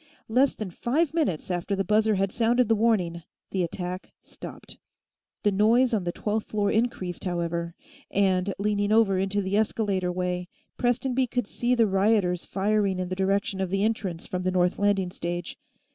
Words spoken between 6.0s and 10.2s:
the twelfth floor increased, however, and, leaning over into the escalator